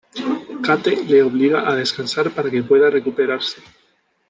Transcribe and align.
Kate 0.67 0.93
le 1.09 1.21
obliga 1.21 1.61
a 1.69 1.75
descansar 1.75 2.31
para 2.31 2.49
que 2.49 2.63
pueda 2.63 2.89
recuperarse. 2.89 3.61